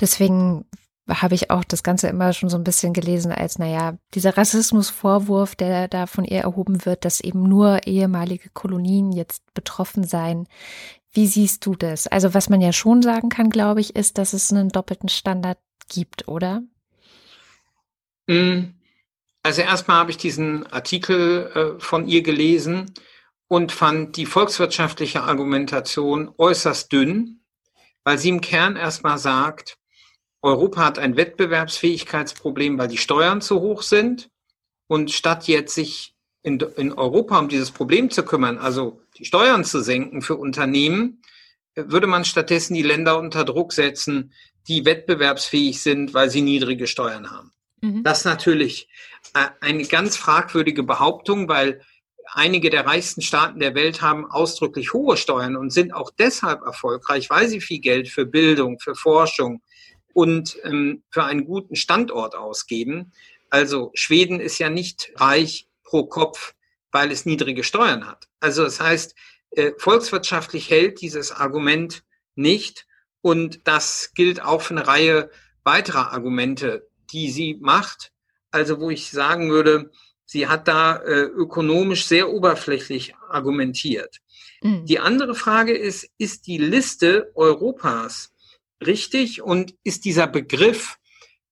[0.00, 0.64] Deswegen
[1.08, 5.54] habe ich auch das Ganze immer schon so ein bisschen gelesen als, naja, dieser Rassismusvorwurf,
[5.54, 10.48] der da von ihr erhoben wird, dass eben nur ehemalige Kolonien jetzt betroffen seien.
[11.12, 12.06] Wie siehst du das?
[12.06, 15.58] Also was man ja schon sagen kann, glaube ich, ist, dass es einen doppelten Standard
[15.88, 16.62] gibt, oder?
[18.26, 18.74] Mm,
[19.42, 22.94] also erstmal habe ich diesen Artikel äh, von ihr gelesen
[23.46, 27.40] und fand die volkswirtschaftliche Argumentation äußerst dünn,
[28.04, 29.78] weil sie im Kern erstmal sagt,
[30.44, 34.28] Europa hat ein Wettbewerbsfähigkeitsproblem, weil die Steuern zu hoch sind.
[34.86, 39.64] Und statt jetzt sich in, in Europa um dieses Problem zu kümmern, also die Steuern
[39.64, 41.22] zu senken für Unternehmen,
[41.74, 44.34] würde man stattdessen die Länder unter Druck setzen,
[44.68, 47.52] die wettbewerbsfähig sind, weil sie niedrige Steuern haben.
[47.80, 48.02] Mhm.
[48.04, 48.88] Das ist natürlich
[49.32, 51.80] äh, eine ganz fragwürdige Behauptung, weil
[52.32, 57.30] einige der reichsten Staaten der Welt haben ausdrücklich hohe Steuern und sind auch deshalb erfolgreich,
[57.30, 59.62] weil sie viel Geld für Bildung, für Forschung
[60.14, 63.12] und ähm, für einen guten Standort ausgeben.
[63.50, 66.54] Also Schweden ist ja nicht reich pro Kopf,
[66.90, 68.28] weil es niedrige Steuern hat.
[68.40, 69.14] Also das heißt,
[69.50, 72.86] äh, volkswirtschaftlich hält dieses Argument nicht
[73.20, 75.30] und das gilt auch für eine Reihe
[75.64, 78.12] weiterer Argumente, die sie macht.
[78.50, 79.90] Also wo ich sagen würde,
[80.24, 84.20] sie hat da äh, ökonomisch sehr oberflächlich argumentiert.
[84.62, 84.86] Mhm.
[84.86, 88.33] Die andere Frage ist, ist die Liste Europas
[88.86, 90.96] richtig und ist dieser Begriff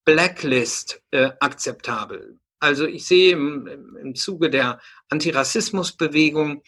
[0.05, 2.39] Blacklist äh, akzeptabel?
[2.59, 3.67] Also ich sehe im,
[4.01, 6.63] im Zuge der Antirassismusbewegung,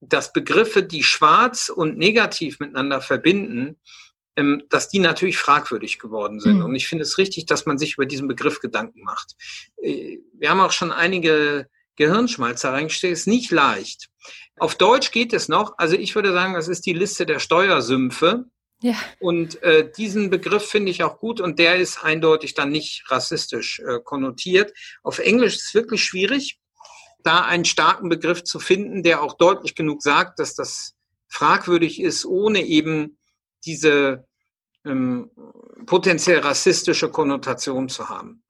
[0.00, 3.76] dass Begriffe, die schwarz und negativ miteinander verbinden,
[4.36, 6.58] ähm, dass die natürlich fragwürdig geworden sind.
[6.58, 6.66] Mhm.
[6.66, 9.34] Und ich finde es richtig, dass man sich über diesen Begriff Gedanken macht.
[9.82, 13.12] Äh, wir haben auch schon einige Gehirnschmalzer reingestellt.
[13.12, 14.08] Ist nicht leicht.
[14.56, 15.74] Auf Deutsch geht es noch.
[15.78, 18.46] Also ich würde sagen, das ist die Liste der Steuersümpfe.
[18.82, 18.96] Ja.
[19.18, 23.80] Und äh, diesen Begriff finde ich auch gut und der ist eindeutig dann nicht rassistisch
[23.80, 24.72] äh, konnotiert.
[25.02, 26.58] Auf Englisch ist es wirklich schwierig.
[27.22, 30.94] da einen starken Begriff zu finden, der auch deutlich genug sagt, dass das
[31.28, 33.18] fragwürdig ist, ohne eben
[33.66, 34.26] diese
[34.86, 35.30] ähm,
[35.84, 38.42] potenziell rassistische Konnotation zu haben.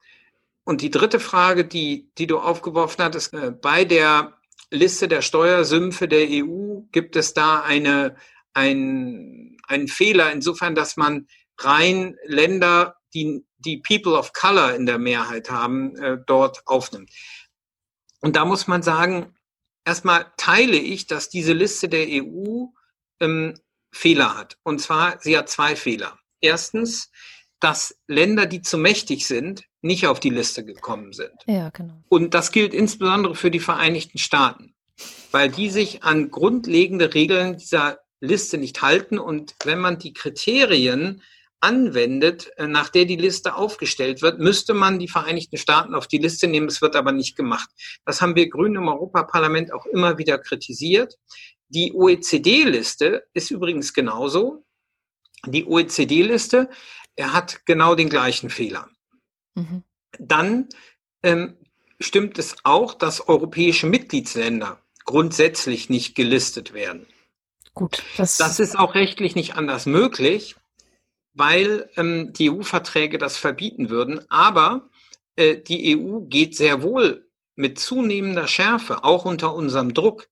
[0.65, 4.37] Und die dritte Frage, die, die du aufgeworfen hattest, äh, bei der
[4.71, 8.15] Liste der Steuersümpfe der EU gibt es da eine,
[8.55, 11.27] ein, einen Fehler, insofern, dass man
[11.59, 17.11] rein Länder, die, die People of Color in der Mehrheit haben, äh, dort aufnimmt.
[18.21, 19.35] Und da muss man sagen,
[19.85, 22.67] erstmal teile ich, dass diese Liste der EU
[23.21, 23.55] ähm,
[23.93, 24.59] Fehler hat.
[24.63, 26.19] Und zwar, sie hat zwei Fehler.
[26.41, 27.11] Erstens,
[27.61, 31.35] dass Länder, die zu mächtig sind, nicht auf die Liste gekommen sind.
[31.47, 32.03] Ja, genau.
[32.09, 34.75] Und das gilt insbesondere für die Vereinigten Staaten,
[35.31, 39.19] weil die sich an grundlegende Regeln dieser Liste nicht halten.
[39.19, 41.23] Und wenn man die Kriterien
[41.61, 46.19] anwendet, äh, nach der die Liste aufgestellt wird, müsste man die Vereinigten Staaten auf die
[46.19, 46.69] Liste nehmen.
[46.69, 47.69] Es wird aber nicht gemacht.
[48.05, 51.17] Das haben wir Grünen im Europaparlament auch immer wieder kritisiert.
[51.69, 54.65] Die OECD-Liste ist übrigens genauso.
[55.47, 56.69] Die OECD-Liste
[57.21, 58.89] hat genau den gleichen Fehler.
[59.55, 59.85] Mhm.
[60.19, 60.69] Dann
[61.23, 61.57] ähm,
[62.01, 67.07] stimmt es auch, dass europäische Mitgliedsländer grundsätzlich nicht gelistet werden.
[67.81, 70.55] Gut, das, das ist auch rechtlich nicht anders möglich
[71.35, 74.21] weil ähm, die EU-Verträge das verbieten würden.
[74.31, 74.91] Aber
[75.37, 80.29] äh, die EU geht sehr wohl mit zunehmender Schärfe, auch unter unserem Druck,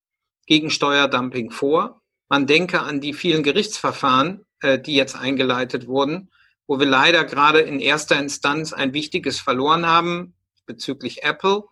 [0.46, 2.00] gegen Steuerdumping vor.
[2.28, 6.30] Man denke an die vielen Gerichtsverfahren, äh, die jetzt eingeleitet wurden,
[6.66, 10.34] wo wir leider gerade in erster Instanz ein wichtiges verloren haben
[10.66, 11.64] bezüglich Apple.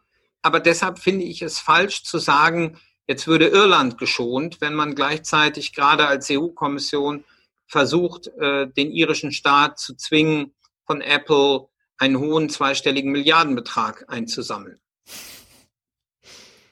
[0.42, 5.74] Aber deshalb finde ich es falsch zu sagen, jetzt würde Irland geschont, wenn man gleichzeitig
[5.74, 7.24] gerade als EU-Kommission
[7.66, 10.52] versucht, äh, den irischen Staat zu zwingen,
[10.86, 14.78] von Apple einen hohen zweistelligen Milliardenbetrag einzusammeln.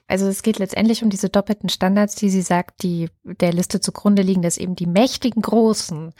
[0.07, 4.21] Also es geht letztendlich um diese doppelten Standards, die sie sagt, die der Liste zugrunde
[4.21, 6.13] liegen, dass eben die mächtigen Großen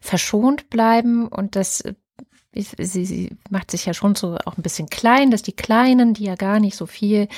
[0.00, 1.82] verschont bleiben und dass
[2.54, 6.24] sie, sie macht sich ja schon so auch ein bisschen klein, dass die Kleinen, die
[6.24, 7.28] ja gar nicht so viel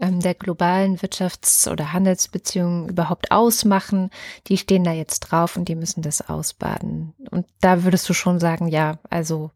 [0.00, 4.10] ähm, der globalen Wirtschafts- oder Handelsbeziehungen überhaupt ausmachen,
[4.48, 7.14] die stehen da jetzt drauf und die müssen das ausbaden.
[7.30, 9.50] Und da würdest du schon sagen, ja, also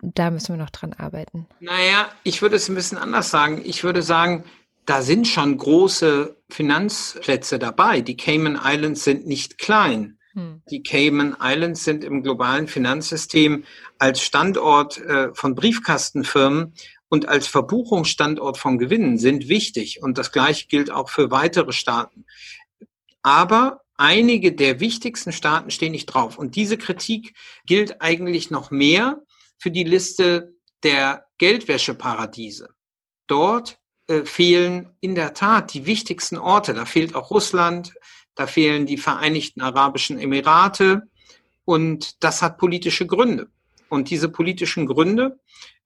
[0.00, 1.46] da müssen wir noch dran arbeiten.
[1.60, 3.62] Naja, ich würde es ein bisschen anders sagen.
[3.64, 4.44] Ich würde sagen,
[4.84, 8.00] da sind schon große Finanzplätze dabei.
[8.00, 10.18] Die Cayman Islands sind nicht klein.
[10.34, 10.62] Hm.
[10.70, 13.64] Die Cayman Islands sind im globalen Finanzsystem
[13.98, 16.74] als Standort äh, von Briefkastenfirmen
[17.08, 20.02] und als Verbuchungsstandort von Gewinnen sind wichtig.
[20.02, 22.26] Und das Gleiche gilt auch für weitere Staaten.
[23.22, 26.38] Aber einige der wichtigsten Staaten stehen nicht drauf.
[26.38, 29.22] Und diese Kritik gilt eigentlich noch mehr
[29.58, 32.70] für die Liste der Geldwäscheparadiese.
[33.26, 33.78] Dort
[34.08, 36.74] äh, fehlen in der Tat die wichtigsten Orte.
[36.74, 37.94] Da fehlt auch Russland,
[38.34, 41.02] da fehlen die Vereinigten Arabischen Emirate
[41.64, 43.48] und das hat politische Gründe.
[43.88, 45.38] Und diese politischen Gründe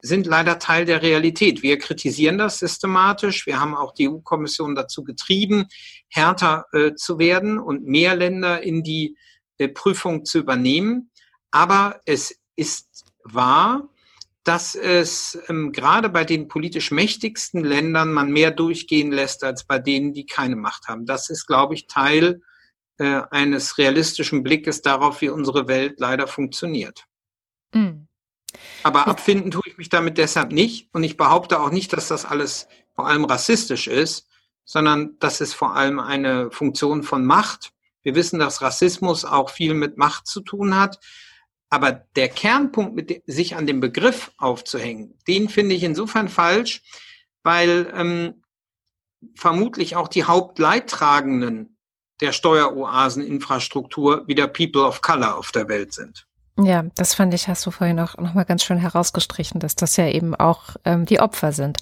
[0.03, 1.63] sind leider Teil der Realität.
[1.63, 3.47] Wir kritisieren das systematisch.
[3.47, 5.67] Wir haben auch die EU-Kommission dazu getrieben,
[6.09, 9.17] härter äh, zu werden und mehr Länder in die
[9.59, 11.11] äh, Prüfung zu übernehmen.
[11.51, 13.89] Aber es ist wahr,
[14.45, 19.79] dass es ähm, gerade bei den politisch mächtigsten Ländern man mehr durchgehen lässt als bei
[19.79, 21.05] denen, die keine Macht haben.
[21.05, 22.41] Das ist, glaube ich, Teil
[22.99, 27.05] äh, eines realistischen Blickes darauf, wie unsere Welt leider funktioniert.
[27.73, 28.07] Mhm.
[28.83, 30.89] Aber abfinden tue ich mich damit deshalb nicht.
[30.93, 34.27] Und ich behaupte auch nicht, dass das alles vor allem rassistisch ist,
[34.65, 37.73] sondern dass es vor allem eine Funktion von Macht.
[38.03, 40.99] Wir wissen, dass Rassismus auch viel mit Macht zu tun hat.
[41.69, 46.83] Aber der Kernpunkt, mit sich an dem Begriff aufzuhängen, den finde ich insofern falsch,
[47.45, 48.43] weil ähm,
[49.35, 51.77] vermutlich auch die Hauptleidtragenden
[52.21, 56.27] der Steueroaseninfrastruktur wieder People of Color auf der Welt sind.
[56.59, 59.97] Ja, das fand ich, hast du vorhin auch noch mal ganz schön herausgestrichen, dass das
[59.97, 61.79] ja eben auch ähm, die Opfer sind.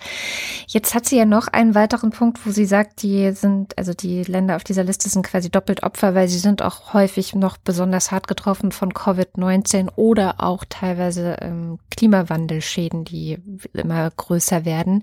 [0.69, 4.23] Jetzt hat sie ja noch einen weiteren Punkt, wo sie sagt, die sind, also die
[4.23, 8.13] Länder auf dieser Liste sind quasi doppelt Opfer, weil sie sind auch häufig noch besonders
[8.13, 13.39] hart getroffen von Covid-19 oder auch teilweise ähm, Klimawandelschäden, die
[13.73, 15.03] immer größer werden.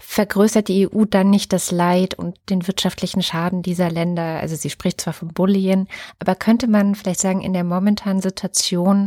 [0.00, 4.40] Vergrößert die EU dann nicht das Leid und den wirtschaftlichen Schaden dieser Länder?
[4.40, 9.03] Also sie spricht zwar von Bullien, aber könnte man vielleicht sagen, in der momentanen Situation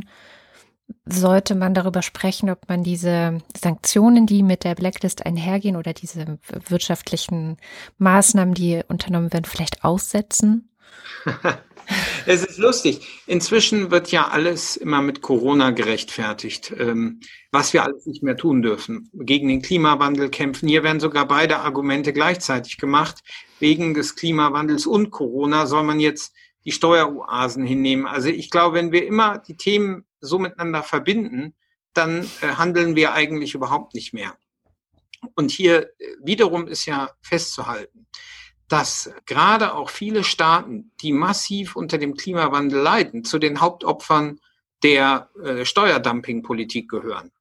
[1.06, 6.40] sollte man darüber sprechen, ob man diese Sanktionen, die mit der Blacklist einhergehen oder diese
[6.68, 7.58] wirtschaftlichen
[7.98, 10.70] Maßnahmen, die unternommen werden, vielleicht aussetzen?
[12.26, 13.24] Es ist lustig.
[13.28, 18.62] Inzwischen wird ja alles immer mit Corona gerechtfertigt, ähm, was wir alles nicht mehr tun
[18.62, 19.10] dürfen.
[19.14, 20.68] Gegen den Klimawandel kämpfen.
[20.68, 23.24] Hier werden sogar beide Argumente gleichzeitig gemacht.
[23.60, 26.34] Wegen des Klimawandels und Corona soll man jetzt
[26.68, 28.06] die Steueroasen hinnehmen.
[28.06, 31.56] Also ich glaube, wenn wir immer die Themen so miteinander verbinden,
[31.94, 34.36] dann äh, handeln wir eigentlich überhaupt nicht mehr.
[35.36, 38.06] Und hier äh, wiederum ist ja festzuhalten,
[38.68, 44.42] dass gerade auch viele Staaten, die massiv unter dem Klimawandel leiden, zu den Hauptopfern
[44.84, 47.32] der äh, Steuerdumpingpolitik gehören.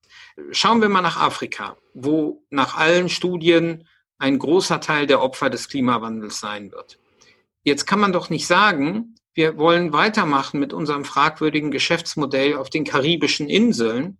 [0.53, 5.69] Schauen wir mal nach Afrika, wo nach allen Studien ein großer Teil der Opfer des
[5.69, 7.01] Klimawandels sein wird.
[7.67, 12.85] Jetzt kann man doch nicht sagen, wir wollen weitermachen mit unserem fragwürdigen Geschäftsmodell auf den
[12.85, 14.19] karibischen Inseln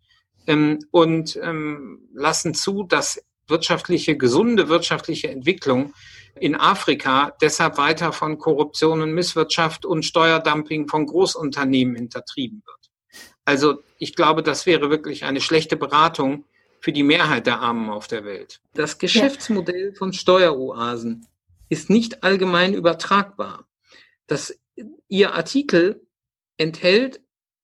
[0.49, 5.95] ähm, und ähm, lassen zu, dass wirtschaftliche, gesunde wirtschaftliche Entwicklung
[6.41, 12.91] in Afrika deshalb weiter von Korruption und Misswirtschaft und Steuerdumping von Großunternehmen hintertrieben wird.
[13.45, 16.47] Also ich glaube, das wäre wirklich eine schlechte Beratung
[16.81, 18.61] für die Mehrheit der Armen auf der Welt.
[18.75, 21.29] Das Geschäftsmodell von Steueroasen
[21.69, 23.67] ist nicht allgemein übertragbar.
[24.27, 24.59] Das,
[25.09, 26.07] Ihr Artikel
[26.57, 27.21] enthält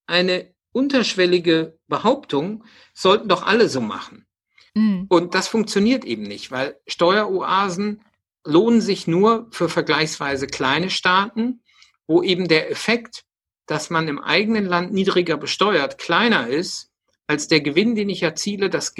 [0.06, 4.26] eine unterschwellige Behauptung, sollten doch alle so machen.
[4.74, 5.06] Mhm.
[5.08, 8.02] Und das funktioniert eben nicht, weil Steueroasen
[8.44, 11.62] lohnen sich nur für vergleichsweise kleine Staaten,
[12.06, 13.24] wo eben der Effekt,
[13.66, 16.90] dass man im eigenen Land niedriger besteuert, kleiner ist
[17.26, 18.94] als der Gewinn, den ich erziele, dass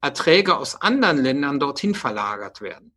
[0.00, 2.93] Erträge aus anderen Ländern dorthin verlagert werden.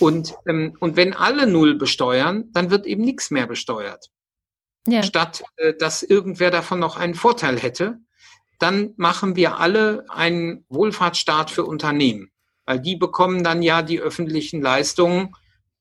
[0.00, 4.10] Und, ähm, und wenn alle null besteuern, dann wird eben nichts mehr besteuert.
[4.86, 5.02] Ja.
[5.02, 7.98] Statt äh, dass irgendwer davon noch einen Vorteil hätte,
[8.58, 12.32] dann machen wir alle einen Wohlfahrtsstaat für Unternehmen
[12.64, 15.34] weil die bekommen dann ja die öffentlichen Leistungen,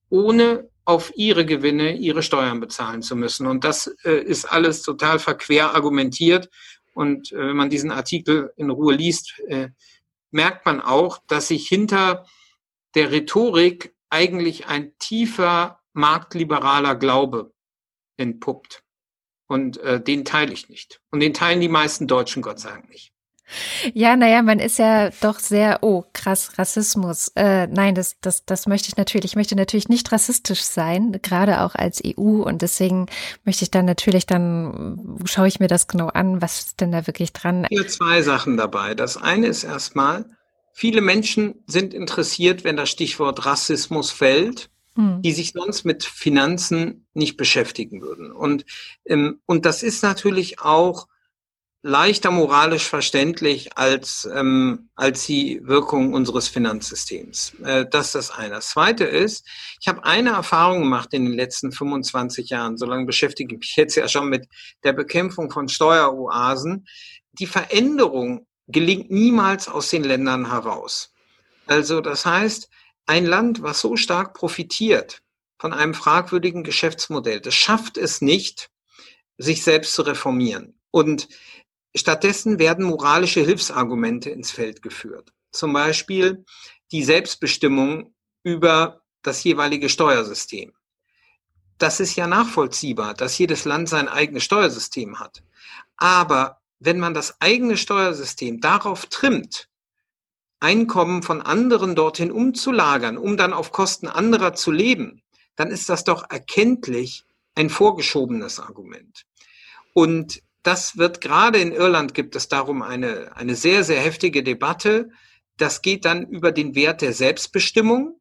[0.10, 3.48] ohne auf ihre Gewinne ihre Steuern bezahlen zu müssen.
[3.48, 6.50] Und das äh, ist alles total verquer argumentiert.
[6.94, 9.70] Und äh, wenn man diesen Artikel in Ruhe liest, äh,
[10.32, 12.26] merkt man auch, dass sich hinter
[12.96, 17.54] der Rhetorik eigentlich ein tiefer marktliberaler Glaube
[18.18, 18.84] entpuppt.
[19.48, 21.02] Und äh, den teile ich nicht.
[21.12, 23.12] Und den teilen die meisten Deutschen Gott sei Dank nicht.
[23.94, 27.30] Ja, naja, man ist ja doch sehr, oh, krass, Rassismus.
[27.36, 29.32] Äh, nein, das, das, das möchte ich natürlich.
[29.32, 32.44] Ich möchte natürlich nicht rassistisch sein, gerade auch als EU.
[32.44, 33.08] Und deswegen
[33.44, 37.08] möchte ich dann natürlich, dann schaue ich mir das genau an, was ist denn da
[37.08, 37.66] wirklich dran.
[37.70, 38.96] Hier zwei Sachen dabei.
[38.96, 40.26] Das eine ist erstmal,
[40.74, 45.22] viele Menschen sind interessiert, wenn das Stichwort Rassismus fällt hm.
[45.22, 48.32] die sich sonst mit Finanzen nicht beschäftigen würden.
[48.32, 48.66] Und,
[49.06, 51.08] ähm, und das ist natürlich auch
[51.84, 57.54] leichter moralisch verständlich als, ähm, als die Wirkung unseres Finanzsystems.
[57.64, 58.56] Äh, das ist das eine.
[58.56, 59.48] Das zweite ist,
[59.80, 63.76] ich habe eine Erfahrung gemacht in den letzten 25 Jahren, so lange beschäftige ich mich
[63.78, 64.48] jetzt ja schon mit
[64.84, 66.86] der Bekämpfung von Steueroasen.
[67.32, 71.14] Die Veränderung gelingt niemals aus den Ländern heraus.
[71.68, 72.70] Also das heißt,
[73.06, 75.22] ein Land, was so stark profitiert
[75.58, 78.70] von einem fragwürdigen Geschäftsmodell, das schafft es nicht,
[79.38, 80.80] sich selbst zu reformieren.
[80.92, 81.28] Und
[81.96, 85.34] Stattdessen werden moralische Hilfsargumente ins Feld geführt.
[85.52, 86.46] Zum Beispiel
[86.92, 90.74] die Selbstbestimmung über das jeweilige Steuersystem.
[91.78, 95.44] Das ist ja nachvollziehbar, dass jedes Land sein eigenes Steuersystem hat.
[95.98, 99.70] Aber wenn man das eigene Steuersystem darauf trimmt,
[100.60, 105.24] Einkommen von anderen dorthin umzulagern, um dann auf Kosten anderer zu leben,
[105.56, 107.24] dann ist das doch erkenntlich
[107.56, 109.26] ein vorgeschobenes Argument.
[109.94, 115.10] Und das wird gerade in Irland gibt es darum eine, eine sehr, sehr heftige Debatte.
[115.58, 118.20] Das geht dann über den Wert der Selbstbestimmung.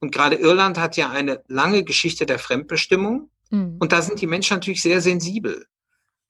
[0.00, 3.30] Und gerade Irland hat ja eine lange Geschichte der Fremdbestimmung.
[3.50, 3.76] Mhm.
[3.78, 5.66] Und da sind die Menschen natürlich sehr sensibel.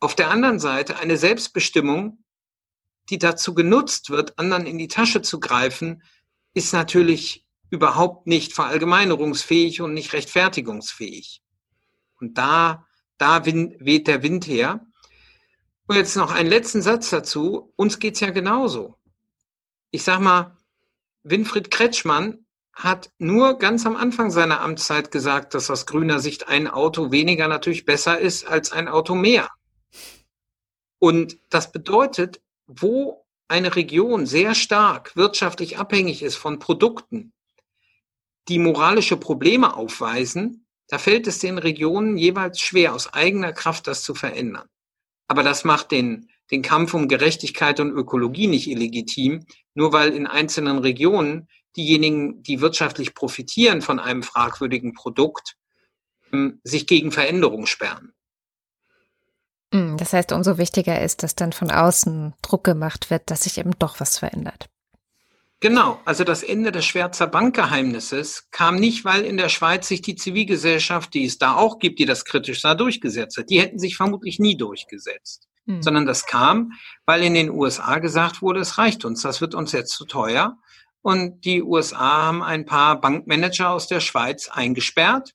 [0.00, 2.22] Auf der anderen Seite eine Selbstbestimmung,
[3.08, 6.02] die dazu genutzt wird, anderen in die Tasche zu greifen,
[6.54, 11.42] ist natürlich überhaupt nicht verallgemeinerungsfähig und nicht rechtfertigungsfähig.
[12.20, 12.86] Und da,
[13.18, 14.86] da weht der Wind her.
[15.86, 17.72] Und jetzt noch einen letzten Satz dazu.
[17.76, 18.98] Uns geht's ja genauso.
[19.90, 20.56] Ich sag mal,
[21.22, 26.68] Winfried Kretschmann hat nur ganz am Anfang seiner Amtszeit gesagt, dass aus grüner Sicht ein
[26.68, 29.48] Auto weniger natürlich besser ist als ein Auto mehr.
[31.06, 37.32] Und das bedeutet, wo eine Region sehr stark wirtschaftlich abhängig ist von Produkten,
[38.48, 44.02] die moralische Probleme aufweisen, da fällt es den Regionen jeweils schwer, aus eigener Kraft das
[44.02, 44.66] zu verändern.
[45.28, 50.26] Aber das macht den, den Kampf um Gerechtigkeit und Ökologie nicht illegitim, nur weil in
[50.26, 51.46] einzelnen Regionen
[51.76, 55.54] diejenigen, die wirtschaftlich profitieren von einem fragwürdigen Produkt,
[56.32, 58.15] ähm, sich gegen Veränderung sperren.
[59.76, 63.58] Hm, das heißt, umso wichtiger ist, dass dann von außen Druck gemacht wird, dass sich
[63.58, 64.70] eben doch was verändert.
[65.60, 70.14] Genau, also das Ende des Schwärzer Bankgeheimnisses kam nicht, weil in der Schweiz sich die
[70.14, 73.50] Zivilgesellschaft, die es da auch gibt, die das kritisch sah, durchgesetzt hat.
[73.50, 75.48] Die hätten sich vermutlich nie durchgesetzt.
[75.66, 75.82] Hm.
[75.82, 76.72] Sondern das kam,
[77.04, 80.56] weil in den USA gesagt wurde, es reicht uns, das wird uns jetzt zu teuer.
[81.02, 85.34] Und die USA haben ein paar Bankmanager aus der Schweiz eingesperrt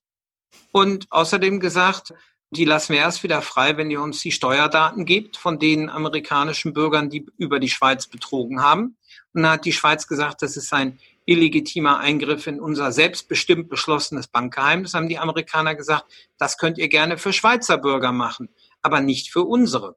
[0.71, 2.13] und außerdem gesagt,
[2.51, 6.73] die lassen wir erst wieder frei, wenn ihr uns die Steuerdaten gebt von den amerikanischen
[6.73, 8.97] Bürgern, die über die Schweiz betrogen haben.
[9.33, 14.27] Und dann hat die Schweiz gesagt, das ist ein illegitimer Eingriff in unser selbstbestimmt beschlossenes
[14.27, 14.93] Bankgeheimnis.
[14.93, 18.49] Haben die Amerikaner gesagt, das könnt ihr gerne für Schweizer Bürger machen,
[18.81, 19.95] aber nicht für unsere.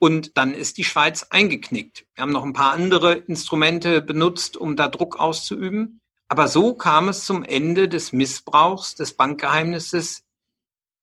[0.00, 2.06] Und dann ist die Schweiz eingeknickt.
[2.14, 6.00] Wir haben noch ein paar andere Instrumente benutzt, um da Druck auszuüben.
[6.26, 10.23] Aber so kam es zum Ende des Missbrauchs des Bankgeheimnisses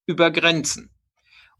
[0.05, 0.91] über Grenzen.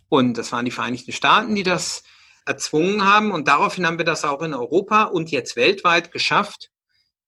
[0.10, 2.04] Und das waren die Vereinigten Staaten, die das
[2.46, 3.32] erzwungen haben.
[3.32, 6.70] Und daraufhin haben wir das auch in Europa und jetzt weltweit geschafft,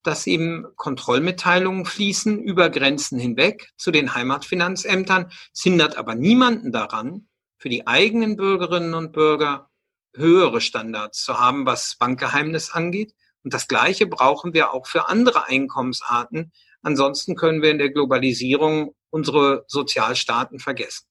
[0.03, 5.31] dass eben Kontrollmitteilungen fließen über Grenzen hinweg zu den Heimatfinanzämtern.
[5.53, 9.69] Es hindert aber niemanden daran, für die eigenen Bürgerinnen und Bürger
[10.13, 13.13] höhere Standards zu haben, was Bankgeheimnis angeht.
[13.43, 16.51] Und das Gleiche brauchen wir auch für andere Einkommensarten.
[16.81, 21.05] Ansonsten können wir in der Globalisierung unsere Sozialstaaten vergessen.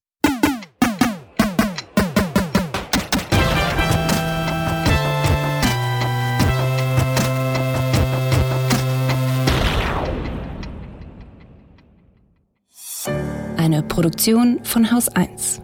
[13.55, 15.61] Eine Produktion von Haus 1.